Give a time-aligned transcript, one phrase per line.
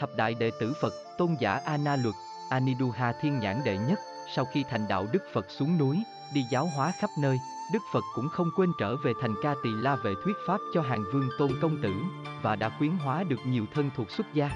[0.00, 2.14] Thập đại đệ tử Phật, tôn giả Ana Luật,
[2.50, 3.98] Aniduha Thiên Nhãn Đệ Nhất,
[4.34, 6.02] sau khi thành đạo Đức Phật xuống núi,
[6.34, 7.38] đi giáo hóa khắp nơi,
[7.72, 10.82] Đức Phật cũng không quên trở về thành ca tỳ la vệ thuyết pháp cho
[10.82, 11.94] hàng vương tôn công tử,
[12.42, 14.50] và đã khuyến hóa được nhiều thân thuộc xuất gia.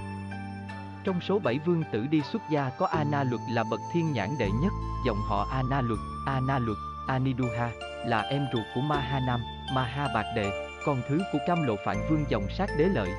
[1.04, 4.28] Trong số bảy vương tử đi xuất gia có Ana Luật là bậc thiên nhãn
[4.38, 4.72] đệ nhất,
[5.06, 7.70] dòng họ Ana Luật, Ana Luật, Aniduha,
[8.06, 9.40] là em ruột của Mahanam,
[9.74, 10.50] Maha Bạc Đệ,
[10.84, 13.10] con thứ của cam lộ phạn vương dòng sát đế lợi.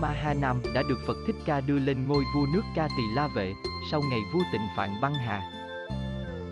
[0.00, 3.54] Mahanam đã được Phật Thích Ca đưa lên ngôi vua nước Ca Tỳ La Vệ,
[3.90, 5.42] sau ngày vua tịnh Phạn băng hà.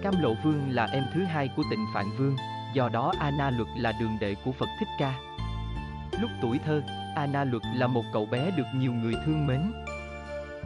[0.02, 2.36] Cam Lộ Vương là em thứ hai của tịnh Phạn Vương,
[2.74, 5.14] do đó Ana Luật là đường đệ của Phật Thích Ca.
[6.20, 6.82] Lúc tuổi thơ,
[7.16, 9.72] Ana Luật là một cậu bé được nhiều người thương mến.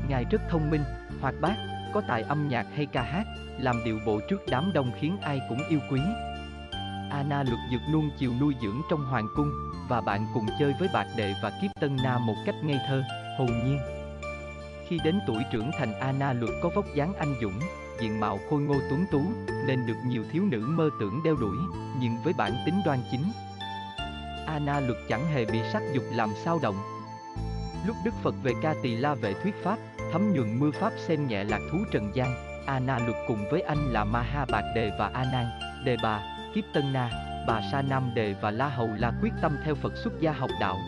[0.09, 0.85] Ngài rất thông minh,
[1.21, 1.57] hoạt bát,
[1.93, 3.25] có tài âm nhạc hay ca hát,
[3.59, 6.01] làm điệu bộ trước đám đông khiến ai cũng yêu quý.
[7.12, 9.53] Ana Luật dược nuông chiều nuôi dưỡng trong hoàng cung,
[9.89, 13.03] và bạn cùng chơi với bạc đệ và kiếp tân na một cách ngây thơ,
[13.39, 13.79] hồn nhiên.
[14.89, 17.59] Khi đến tuổi trưởng thành Ana Luật có vóc dáng anh dũng,
[18.00, 19.22] diện mạo khôi ngô tuấn tú,
[19.67, 21.56] nên được nhiều thiếu nữ mơ tưởng đeo đuổi,
[22.00, 23.25] nhưng với bản tính đoan chính.
[24.47, 26.77] Ana Luật chẳng hề bị sắc dục làm sao động.
[27.87, 29.78] Lúc Đức Phật về ca tỳ la vệ thuyết pháp,
[30.12, 32.34] thấm nhuận mưa pháp xem nhẹ lạc thú trần gian,
[32.67, 35.47] Ana Luật cùng với anh là Maha Bạc Đề và A Nan,
[35.84, 37.11] Đề Bà, Kiếp Tân Na,
[37.47, 40.50] bà Sa Nam Đề và La Hầu La quyết tâm theo Phật xuất gia học
[40.61, 40.78] đạo.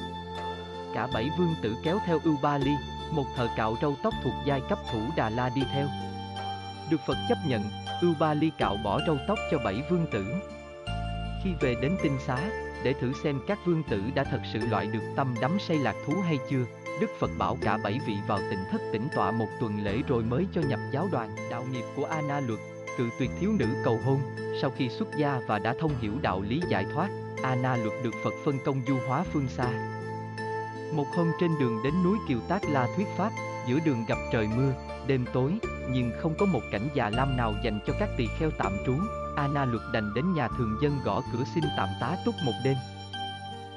[0.95, 2.73] Cả bảy vương tử kéo theo Ưu Ba Ly,
[3.13, 5.87] một thợ cạo râu tóc thuộc giai cấp thủ Đà La đi theo.
[6.91, 7.63] Được Phật chấp nhận,
[8.01, 10.27] Ưu Ba Ly cạo bỏ râu tóc cho bảy vương tử.
[11.45, 12.39] Khi về đến tinh xá,
[12.85, 15.95] để thử xem các vương tử đã thật sự loại được tâm đắm say lạc
[16.07, 16.65] thú hay chưa,
[17.01, 20.23] Đức Phật bảo cả bảy vị vào tỉnh thất tĩnh tọa một tuần lễ rồi
[20.23, 21.37] mới cho nhập giáo đoàn.
[21.51, 22.61] Đạo nghiệp của Ana Luật,
[22.99, 24.21] cự tuyệt thiếu nữ cầu hôn,
[24.63, 27.09] sau khi xuất gia và đã thông hiểu đạo lý giải thoát,
[27.43, 29.69] Ana Luật được Phật phân công du hóa phương xa.
[30.95, 33.31] Một hôm trên đường đến núi Kiều Tác La thuyết pháp,
[33.69, 34.73] giữa đường gặp trời mưa,
[35.07, 35.59] đêm tối,
[35.91, 38.95] nhưng không có một cảnh già lam nào dành cho các tỳ kheo tạm trú.
[39.37, 42.77] Ana Luật đành đến nhà thường dân gõ cửa xin tạm tá túc một đêm.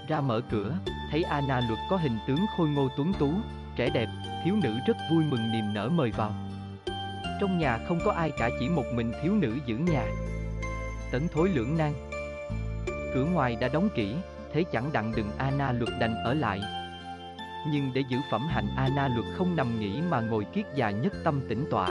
[0.07, 0.77] Ra mở cửa,
[1.11, 3.33] thấy Ana Luật có hình tướng khôi ngô tuấn tú,
[3.75, 4.07] trẻ đẹp,
[4.45, 6.33] thiếu nữ rất vui mừng niềm nở mời vào.
[7.39, 10.05] Trong nhà không có ai cả chỉ một mình thiếu nữ giữ nhà.
[11.11, 11.93] Tấn thối lưỡng nan.
[13.13, 14.15] Cửa ngoài đã đóng kỹ,
[14.53, 16.61] thế chẳng đặng đừng Ana Luật đành ở lại.
[17.71, 21.13] Nhưng để giữ phẩm hạnh Ana Luật không nằm nghỉ mà ngồi kiết già nhất
[21.23, 21.87] tâm tĩnh tọa.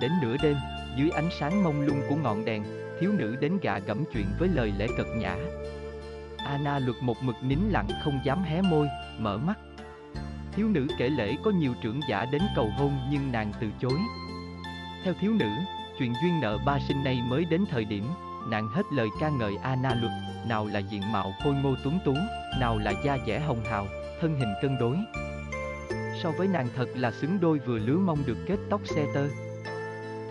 [0.00, 0.56] Đến nửa đêm,
[0.96, 2.64] dưới ánh sáng mông lung của ngọn đèn,
[3.00, 5.36] thiếu nữ đến gạ gẫm chuyện với lời lẽ cật nhã.
[6.46, 8.88] Ana luật một mực nín lặng không dám hé môi,
[9.18, 9.58] mở mắt.
[10.52, 13.98] Thiếu nữ kể lễ có nhiều trưởng giả đến cầu hôn nhưng nàng từ chối.
[15.08, 15.48] Theo thiếu nữ,
[15.98, 18.04] chuyện duyên nợ ba sinh nay mới đến thời điểm,
[18.48, 20.12] nàng hết lời ca ngợi Ana luật,
[20.48, 22.14] nào là diện mạo khôi ngô tuấn tú,
[22.60, 23.86] nào là da dẻ hồng hào,
[24.20, 24.96] thân hình cân đối.
[26.22, 29.28] So với nàng thật là xứng đôi vừa lứa mong được kết tóc xe tơ.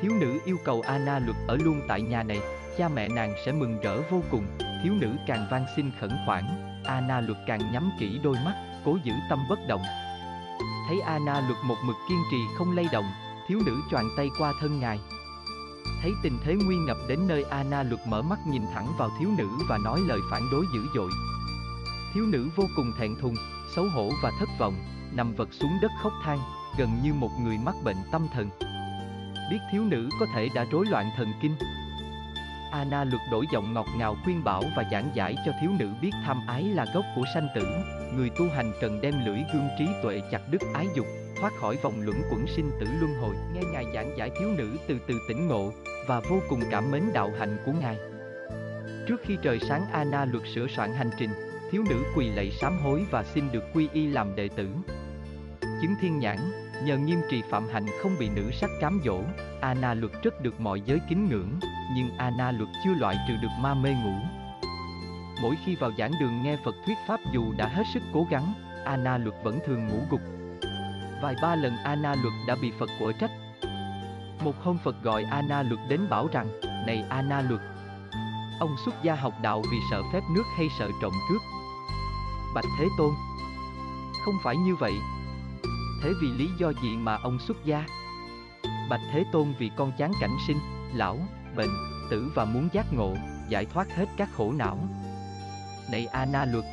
[0.01, 2.39] Thiếu nữ yêu cầu Ana luật ở luôn tại nhà này,
[2.77, 4.45] cha mẹ nàng sẽ mừng rỡ vô cùng,
[4.83, 6.44] thiếu nữ càng van xin khẩn khoản,
[6.85, 8.55] Ana luật càng nhắm kỹ đôi mắt,
[8.85, 9.81] cố giữ tâm bất động.
[10.89, 13.05] Thấy Ana luật một mực kiên trì không lay động,
[13.47, 14.99] thiếu nữ choàng tay qua thân ngài.
[16.01, 19.29] Thấy tình thế nguy ngập đến nơi Anna luật mở mắt nhìn thẳng vào thiếu
[19.37, 21.11] nữ và nói lời phản đối dữ dội.
[22.13, 23.35] Thiếu nữ vô cùng thẹn thùng,
[23.75, 24.75] xấu hổ và thất vọng,
[25.11, 26.39] nằm vật xuống đất khóc than,
[26.77, 28.49] gần như một người mắc bệnh tâm thần.
[29.51, 31.55] Biết thiếu nữ có thể đã rối loạn thần kinh,
[32.71, 36.11] Anna luật đổi giọng ngọt ngào khuyên bảo và giảng giải cho thiếu nữ biết
[36.25, 37.67] tham ái là gốc của sanh tử.
[38.13, 41.05] Người tu hành cần đem lưỡi gương trí tuệ chặt đứt ái dục,
[41.39, 43.35] thoát khỏi vòng luẩn quẩn sinh tử luân hồi.
[43.53, 45.71] Nghe Ngài giảng giải thiếu nữ từ từ tỉnh ngộ
[46.07, 47.97] và vô cùng cảm mến đạo hạnh của Ngài.
[49.07, 51.29] Trước khi trời sáng Anna luật sửa soạn hành trình,
[51.71, 54.67] thiếu nữ quỳ lạy sám hối và xin được quy y làm đệ tử.
[55.81, 56.37] Chứng thiên nhãn,
[56.83, 59.21] nhờ nghiêm trì phạm hạnh không bị nữ sắc cám dỗ,
[59.61, 61.59] Anna luật rất được mọi giới kính ngưỡng,
[61.95, 64.13] nhưng Anna luật chưa loại trừ được ma mê ngủ.
[65.41, 68.53] Mỗi khi vào giảng đường nghe Phật thuyết pháp dù đã hết sức cố gắng,
[68.85, 70.21] Anna luật vẫn thường ngủ gục.
[71.21, 73.31] Vài ba lần Anna luật đã bị Phật quở trách.
[74.43, 77.61] Một hôm Phật gọi Anna luật đến bảo rằng, này Anna luật,
[78.59, 81.41] ông xuất gia học đạo vì sợ phép nước hay sợ trộm cướp?
[82.55, 83.11] Bạch Thế Tôn,
[84.25, 84.93] không phải như vậy.
[86.03, 87.85] Thế vì lý do gì mà ông xuất gia?
[88.89, 90.57] Bạch Thế Tôn vì con chán cảnh sinh,
[90.93, 91.17] lão,
[91.55, 91.71] bệnh,
[92.09, 93.13] tử và muốn giác ngộ,
[93.49, 94.77] giải thoát hết các khổ não.
[95.91, 96.65] Này Ana luật,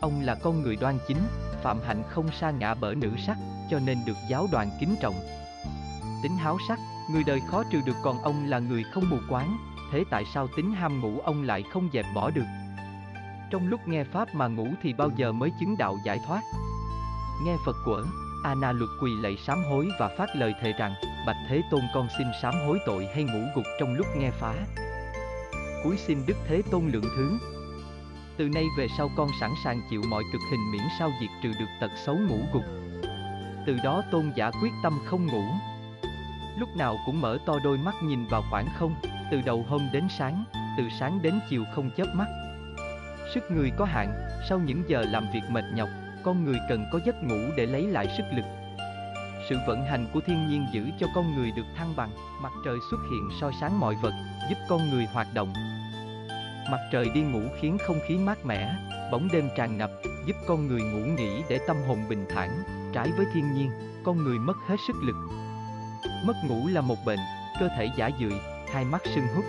[0.00, 1.18] ông là con người đoan chính,
[1.64, 3.36] phạm hạnh không sa ngã bởi nữ sắc,
[3.70, 5.14] cho nên được giáo đoàn kính trọng.
[6.22, 6.78] Tính háo sắc,
[7.10, 9.56] người đời khó trừ được còn ông là người không mù quáng,
[9.92, 12.44] thế tại sao tính ham ngủ ông lại không dẹp bỏ được?
[13.50, 16.42] Trong lúc nghe Pháp mà ngủ thì bao giờ mới chứng đạo giải thoát?
[17.44, 18.02] Nghe Phật quở,
[18.44, 20.94] Anna luật quỳ lạy sám hối và phát lời thề rằng,
[21.26, 24.54] Bạch Thế Tôn con xin sám hối tội hay ngủ gục trong lúc nghe phá.
[25.84, 27.38] Cuối xin Đức Thế Tôn lượng thứ.
[28.36, 31.52] Từ nay về sau con sẵn sàng chịu mọi cực hình miễn sao diệt trừ
[31.58, 32.64] được tật xấu ngủ gục.
[33.66, 35.42] Từ đó tôn giả quyết tâm không ngủ.
[36.58, 38.94] Lúc nào cũng mở to đôi mắt nhìn vào khoảng không,
[39.30, 40.44] từ đầu hôm đến sáng,
[40.78, 42.26] từ sáng đến chiều không chớp mắt.
[43.34, 44.14] Sức người có hạn,
[44.48, 45.88] sau những giờ làm việc mệt nhọc,
[46.22, 48.44] con người cần có giấc ngủ để lấy lại sức lực.
[49.48, 52.10] Sự vận hành của thiên nhiên giữ cho con người được thăng bằng,
[52.42, 54.12] mặt trời xuất hiện soi sáng mọi vật,
[54.48, 55.52] giúp con người hoạt động.
[56.70, 58.74] Mặt trời đi ngủ khiến không khí mát mẻ,
[59.12, 59.90] bóng đêm tràn ngập,
[60.26, 62.50] giúp con người ngủ nghỉ để tâm hồn bình thản,
[62.92, 63.70] trái với thiên nhiên,
[64.04, 65.16] con người mất hết sức lực.
[66.26, 67.18] Mất ngủ là một bệnh,
[67.60, 68.34] cơ thể giả dưỡi,
[68.72, 69.44] hai mắt sưng húp.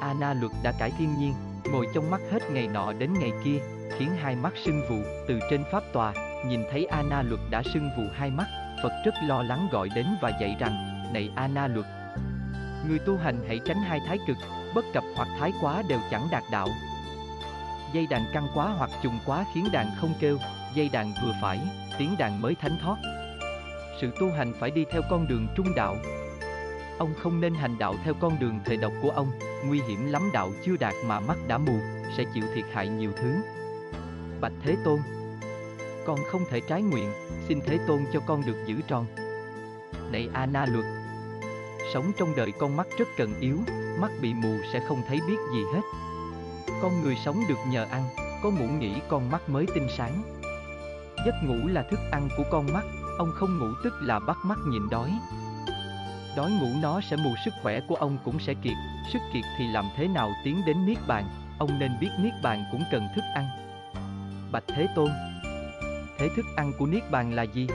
[0.00, 1.34] Ana luật đã cải thiên nhiên,
[1.72, 3.58] ngồi trong mắt hết ngày nọ đến ngày kia,
[3.98, 4.98] khiến hai mắt sưng vụ,
[5.28, 6.14] từ trên pháp tòa,
[6.46, 8.46] nhìn thấy Ana luật đã sưng vụ hai mắt,
[8.82, 11.86] Phật rất lo lắng gọi đến và dạy rằng, này Ana luật,
[12.88, 14.36] người tu hành hãy tránh hai thái cực,
[14.74, 16.68] bất cập hoặc thái quá đều chẳng đạt đạo.
[17.92, 20.38] Dây đàn căng quá hoặc trùng quá khiến đàn không kêu,
[20.74, 21.60] dây đàn vừa phải,
[21.98, 22.96] tiếng đàn mới thánh thoát.
[24.00, 25.96] Sự tu hành phải đi theo con đường trung đạo.
[26.98, 29.30] Ông không nên hành đạo theo con đường thề độc của ông,
[29.66, 31.78] nguy hiểm lắm đạo chưa đạt mà mắt đã mù,
[32.16, 33.34] sẽ chịu thiệt hại nhiều thứ.
[34.40, 34.98] Bạch Thế Tôn
[36.06, 37.12] Con không thể trái nguyện,
[37.48, 39.06] xin Thế Tôn cho con được giữ tròn.
[40.12, 40.84] Này A Na luật
[41.94, 43.58] Sống trong đời con mắt rất cần yếu,
[44.00, 45.80] mắt bị mù sẽ không thấy biết gì hết.
[46.82, 48.02] Con người sống được nhờ ăn,
[48.42, 50.22] có ngủ nghỉ con mắt mới tinh sáng.
[51.26, 52.84] Giấc ngủ là thức ăn của con mắt,
[53.18, 55.10] ông không ngủ tức là bắt mắt nhịn đói.
[56.36, 58.76] Đói ngủ nó sẽ mù sức khỏe của ông cũng sẽ kiệt,
[59.12, 61.24] sức kiệt thì làm thế nào tiến đến Niết Bàn,
[61.58, 63.46] ông nên biết Niết Bàn cũng cần thức ăn.
[64.52, 65.10] Bạch Thế Tôn
[66.18, 67.66] Thế thức ăn của Niết Bàn là gì?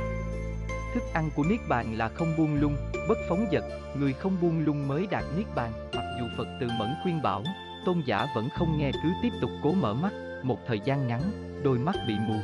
[0.93, 2.75] Thức ăn của Niết Bàn là không buông lung,
[3.09, 3.63] bất phóng dật,
[3.95, 7.43] người không buông lung mới đạt Niết Bàn, mặc dù Phật từ mẫn khuyên bảo,
[7.85, 10.13] tôn giả vẫn không nghe cứ tiếp tục cố mở mắt,
[10.43, 11.21] một thời gian ngắn,
[11.63, 12.35] đôi mắt bị mù.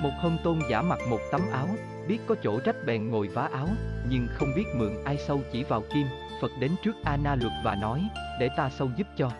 [0.00, 1.68] Một hôm tôn giả mặc một tấm áo,
[2.08, 3.68] biết có chỗ rách bèn ngồi vá áo,
[4.08, 6.06] nhưng không biết mượn ai sâu chỉ vào kim,
[6.40, 8.08] Phật đến trước Ana luật và nói,
[8.40, 9.30] để ta sâu giúp cho.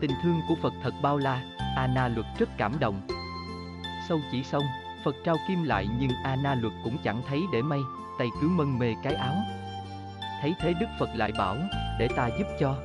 [0.00, 1.42] Tình thương của Phật thật bao la,
[1.76, 3.00] Ana luật rất cảm động.
[4.08, 4.64] Sâu chỉ xong,
[5.04, 7.80] Phật trao kim lại nhưng A Na luật cũng chẳng thấy để may,
[8.18, 9.34] tay cứ mân mê cái áo.
[10.42, 11.56] Thấy thế Đức Phật lại bảo,
[11.98, 12.76] để ta giúp cho.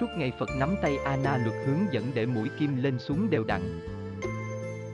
[0.00, 3.30] Suốt ngày Phật nắm tay A Na luật hướng dẫn để mũi kim lên xuống
[3.30, 3.80] đều đặn.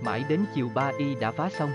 [0.05, 1.71] Mãi đến chiều ba y đã phá xong.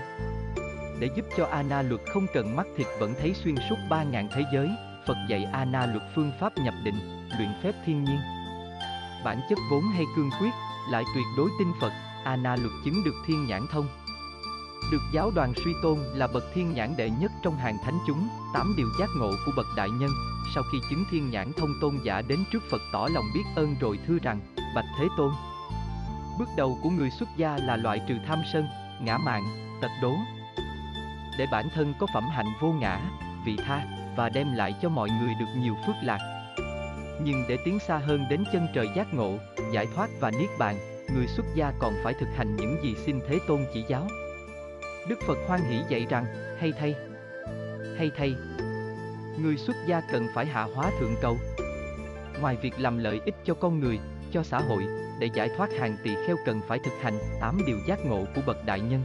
[1.00, 4.02] Để giúp cho A Na luật không cần mắt thịt vẫn thấy xuyên suốt ba
[4.02, 4.70] ngàn thế giới,
[5.06, 8.18] Phật dạy A Na luật phương pháp nhập định, luyện phép thiên nhiên.
[9.24, 10.50] Bản chất vốn hay cương quyết,
[10.90, 11.92] lại tuyệt đối tin Phật,
[12.24, 13.88] A Na luật chứng được thiên nhãn thông.
[14.92, 18.28] Được giáo đoàn suy tôn là bậc thiên nhãn đệ nhất trong hàng thánh chúng,
[18.54, 20.10] tám điều giác ngộ của bậc đại nhân.
[20.54, 23.76] Sau khi chứng thiên nhãn thông tôn giả đến trước Phật tỏ lòng biết ơn
[23.80, 24.40] rồi thưa rằng,
[24.74, 25.32] Bạch Thế Tôn.
[26.38, 28.66] Bước đầu của người xuất gia là loại trừ tham sân,
[29.02, 29.42] ngã mạn,
[29.82, 30.14] tật đố.
[31.38, 33.00] Để bản thân có phẩm hạnh vô ngã,
[33.46, 33.82] vị tha,
[34.16, 36.18] và đem lại cho mọi người được nhiều phước lạc.
[37.22, 39.38] Nhưng để tiến xa hơn đến chân trời giác ngộ,
[39.72, 40.78] giải thoát và niết bàn,
[41.14, 44.06] người xuất gia còn phải thực hành những gì xin Thế Tôn chỉ giáo.
[45.08, 46.26] Đức Phật hoan hỷ dạy rằng,
[46.60, 46.94] hay thay,
[47.98, 48.34] hay thay,
[49.38, 51.36] người xuất gia cần phải hạ hóa thượng cầu.
[52.40, 53.98] Ngoài việc làm lợi ích cho con người,
[54.32, 54.86] cho xã hội,
[55.20, 58.40] để giải thoát hàng tỳ kheo cần phải thực hành 8 điều giác ngộ của
[58.46, 59.02] bậc đại nhân.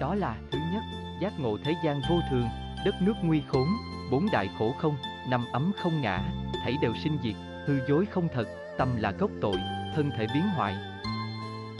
[0.00, 0.82] Đó là, thứ nhất,
[1.22, 2.48] giác ngộ thế gian vô thường,
[2.84, 3.66] đất nước nguy khốn,
[4.10, 4.96] bốn đại khổ không,
[5.28, 6.22] năm ấm không ngã,
[6.64, 7.34] thảy đều sinh diệt,
[7.66, 8.44] hư dối không thật,
[8.78, 9.56] tâm là gốc tội,
[9.96, 10.76] thân thể biến hoại.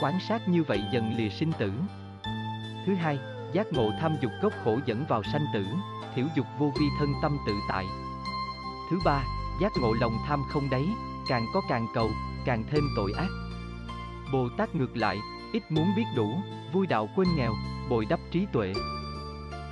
[0.01, 1.71] Quán sát như vậy dần lìa sinh tử.
[2.85, 3.19] Thứ hai,
[3.53, 5.65] giác ngộ tham dục gốc khổ dẫn vào sanh tử,
[6.15, 7.85] thiểu dục vô vi thân tâm tự tại.
[8.91, 9.23] Thứ ba,
[9.61, 10.87] giác ngộ lòng tham không đáy,
[11.29, 12.09] càng có càng cầu,
[12.45, 13.29] càng thêm tội ác.
[14.33, 15.19] Bồ Tát ngược lại,
[15.53, 16.35] ít muốn biết đủ,
[16.73, 17.53] vui đạo quên nghèo,
[17.89, 18.73] bồi đắp trí tuệ.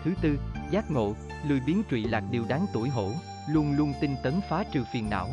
[0.04, 0.38] Thứ tư,
[0.72, 1.16] giác ngộ,
[1.48, 3.12] lười biến trụy lạc điều đáng tuổi hổ,
[3.50, 5.30] luôn luôn tinh tấn phá trừ phiền não.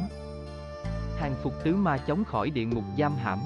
[1.20, 3.38] Hàng phục tứ ma chống khỏi địa ngục giam hãm.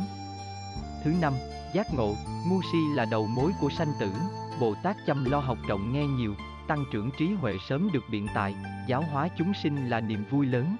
[1.04, 1.32] Thứ năm,
[1.72, 2.14] giác ngộ,
[2.48, 4.12] ngu si là đầu mối của sanh tử,
[4.60, 6.34] Bồ Tát chăm lo học trọng nghe nhiều,
[6.68, 8.54] tăng trưởng trí huệ sớm được biện tại
[8.86, 10.76] giáo hóa chúng sinh là niềm vui lớn.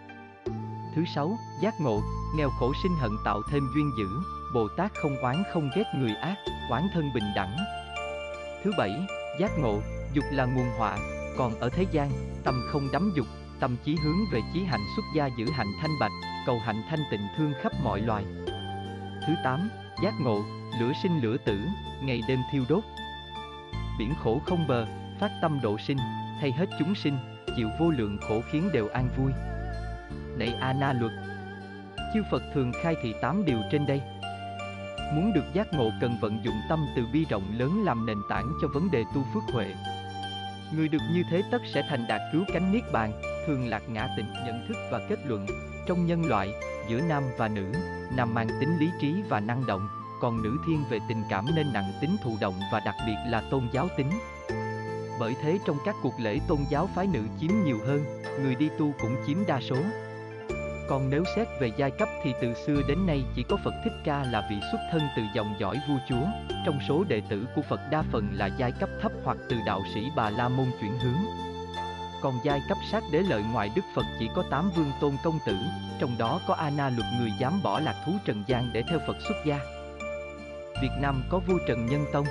[0.95, 2.01] Thứ sáu, giác ngộ,
[2.37, 4.09] nghèo khổ sinh hận tạo thêm duyên dữ,
[4.55, 6.37] Bồ Tát không oán không ghét người ác,
[6.71, 7.57] oán thân bình đẳng.
[8.65, 8.93] Thứ bảy,
[9.41, 9.81] giác ngộ,
[10.13, 10.99] dục là nguồn họa,
[11.37, 12.11] còn ở thế gian,
[12.45, 13.27] tâm không đắm dục,
[13.61, 16.13] tâm chí hướng về chí hạnh xuất gia giữ hạnh thanh bạch,
[16.47, 18.25] cầu hạnh thanh tịnh thương khắp mọi loài.
[19.27, 19.71] Thứ tám,
[20.03, 20.45] giác ngộ,
[20.81, 21.61] lửa sinh lửa tử,
[22.03, 22.85] ngày đêm thiêu đốt.
[23.99, 24.87] biển khổ không bờ,
[25.21, 25.99] phát tâm độ sinh,
[26.41, 27.19] thay hết chúng sinh,
[27.57, 29.33] chịu vô lượng khổ khiến đều an vui.
[30.39, 31.13] Này A Na luật,
[32.15, 34.01] chư Phật thường khai thị tám điều trên đây.
[35.15, 38.53] Muốn được giác ngộ cần vận dụng tâm từ bi rộng lớn làm nền tảng
[38.63, 39.75] cho vấn đề tu phước huệ.
[40.77, 43.13] Người được như thế tất sẽ thành đạt cứu cánh niết bàn,
[43.47, 45.47] thường lạc ngã tịnh nhận thức và kết luận.
[45.87, 46.53] Trong nhân loại,
[46.91, 47.73] giữa nam và nữ,
[48.17, 49.89] nam mang tính lý trí và năng động,
[50.21, 53.43] còn nữ thiên về tình cảm nên nặng tính thụ động và đặc biệt là
[53.51, 54.11] tôn giáo tính.
[55.21, 58.05] Bởi thế trong các cuộc lễ tôn giáo phái nữ chiếm nhiều hơn,
[58.43, 59.77] người đi tu cũng chiếm đa số.
[60.89, 63.93] Còn nếu xét về giai cấp thì từ xưa đến nay chỉ có Phật Thích
[64.05, 66.27] Ca là vị xuất thân từ dòng dõi vua chúa,
[66.67, 69.83] trong số đệ tử của Phật đa phần là giai cấp thấp hoặc từ đạo
[69.95, 71.50] sĩ Bà La Môn chuyển hướng.
[72.23, 75.39] Còn giai cấp sát đế lợi ngoại Đức Phật chỉ có 8 vương tôn công
[75.47, 75.57] tử,
[76.01, 78.99] trong đó có A Na luật người dám bỏ lạc thú trần gian để theo
[79.07, 79.59] Phật xuất gia.
[80.83, 82.27] Việt Nam có vua Trần Nhân Tông.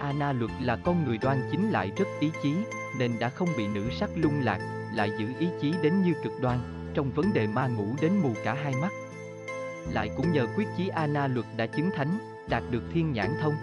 [0.00, 2.54] A Na luật là con người đoan chính lại rất ý chí,
[2.98, 4.58] nên đã không bị nữ sắc lung lạc,
[4.94, 6.58] lại giữ ý chí đến như cực đoan,
[6.94, 8.92] trong vấn đề ma ngủ đến mù cả hai mắt.
[9.90, 12.18] Lại cũng nhờ quyết chí A Na luật đã chứng thánh,
[12.48, 13.54] đạt được thiên nhãn thông.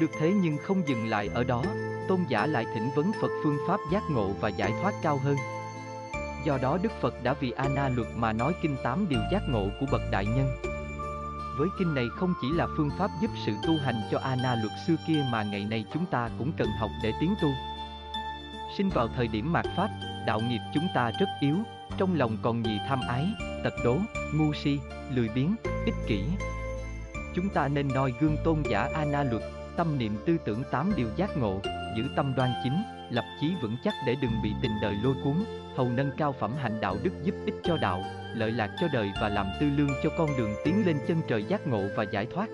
[0.00, 1.64] Được thế nhưng không dừng lại ở đó,
[2.08, 5.36] tôn giả lại thỉnh vấn Phật phương pháp giác ngộ và giải thoát cao hơn.
[6.44, 9.42] Do đó Đức Phật đã vì A Na luật mà nói kinh tám điều giác
[9.48, 10.56] ngộ của bậc đại nhân.
[11.58, 14.54] Với kinh này không chỉ là phương pháp giúp sự tu hành cho A Na
[14.54, 17.48] luật xưa kia mà ngày nay chúng ta cũng cần học để tiến tu.
[18.76, 19.88] Sinh vào thời điểm mạt Pháp,
[20.26, 21.56] đạo nghiệp chúng ta rất yếu,
[21.98, 23.26] trong lòng còn nhì tham ái,
[23.64, 23.96] tật đố,
[24.34, 24.78] ngu si,
[25.10, 26.24] lười biếng, ích kỷ.
[27.34, 29.42] Chúng ta nên noi gương tôn giả A Na luật,
[29.76, 31.60] tâm niệm tư tưởng tám điều giác ngộ,
[31.96, 35.44] giữ tâm đoan chính, lập chí vững chắc để đừng bị tình đời lôi cuốn,
[35.76, 39.10] hầu nâng cao phẩm hạnh đạo đức giúp ích cho đạo, lợi lạc cho đời
[39.20, 42.26] và làm tư lương cho con đường tiến lên chân trời giác ngộ và giải
[42.34, 42.48] thoát.